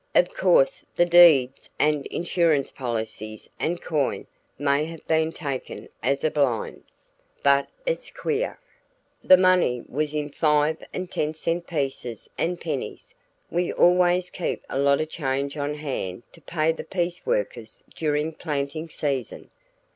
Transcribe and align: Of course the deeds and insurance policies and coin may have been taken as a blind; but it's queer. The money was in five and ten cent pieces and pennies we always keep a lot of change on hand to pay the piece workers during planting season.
Of 0.15 0.33
course 0.33 0.83
the 0.95 1.05
deeds 1.05 1.69
and 1.77 2.07
insurance 2.07 2.71
policies 2.71 3.47
and 3.59 3.79
coin 3.79 4.25
may 4.57 4.85
have 4.85 5.05
been 5.07 5.31
taken 5.31 5.89
as 6.01 6.23
a 6.23 6.31
blind; 6.31 6.81
but 7.43 7.67
it's 7.85 8.09
queer. 8.09 8.59
The 9.23 9.37
money 9.37 9.83
was 9.87 10.15
in 10.15 10.31
five 10.31 10.83
and 10.91 11.11
ten 11.11 11.35
cent 11.35 11.67
pieces 11.67 12.27
and 12.35 12.59
pennies 12.59 13.13
we 13.51 13.71
always 13.71 14.31
keep 14.31 14.63
a 14.71 14.79
lot 14.79 15.01
of 15.01 15.09
change 15.09 15.55
on 15.55 15.75
hand 15.75 16.23
to 16.31 16.41
pay 16.41 16.71
the 16.71 16.83
piece 16.83 17.23
workers 17.23 17.83
during 17.95 18.33
planting 18.33 18.89
season. 18.89 19.51